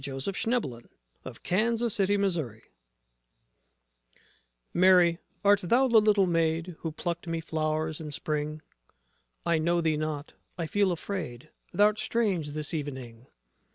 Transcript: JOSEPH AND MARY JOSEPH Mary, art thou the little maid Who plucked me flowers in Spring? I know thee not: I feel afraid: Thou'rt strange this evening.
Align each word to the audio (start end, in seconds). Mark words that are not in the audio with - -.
JOSEPH 0.03 0.45
AND 0.47 0.61
MARY 0.63 0.83
JOSEPH 1.85 2.69
Mary, 4.73 5.19
art 5.45 5.61
thou 5.61 5.87
the 5.87 6.01
little 6.01 6.25
maid 6.25 6.75
Who 6.79 6.91
plucked 6.91 7.27
me 7.27 7.39
flowers 7.39 8.01
in 8.01 8.09
Spring? 8.11 8.63
I 9.45 9.59
know 9.59 9.79
thee 9.79 9.97
not: 9.97 10.33
I 10.57 10.65
feel 10.65 10.91
afraid: 10.91 11.51
Thou'rt 11.75 11.99
strange 11.99 12.53
this 12.53 12.73
evening. 12.73 13.27